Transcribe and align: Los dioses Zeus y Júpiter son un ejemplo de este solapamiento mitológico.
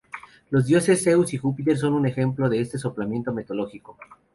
Los 0.49 0.65
dioses 0.65 1.03
Zeus 1.03 1.31
y 1.35 1.37
Júpiter 1.37 1.77
son 1.77 1.93
un 1.93 2.07
ejemplo 2.07 2.49
de 2.49 2.59
este 2.59 2.79
solapamiento 2.79 3.31
mitológico. 3.31 3.97